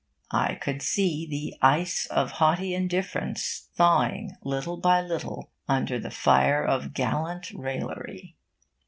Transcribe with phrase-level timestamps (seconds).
[0.33, 6.65] I could see the ice of haughty indifference thawing, little by little, under the fire
[6.65, 8.35] of gallant raillery.